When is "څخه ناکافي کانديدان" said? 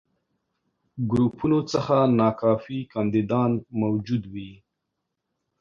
1.73-3.51